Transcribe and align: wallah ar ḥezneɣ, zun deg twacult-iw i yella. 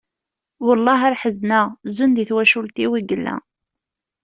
wallah 0.65 0.99
ar 1.07 1.15
ḥezneɣ, 1.21 1.65
zun 1.95 2.11
deg 2.13 2.27
twacult-iw 2.29 2.91
i 2.99 3.01
yella. 3.09 3.35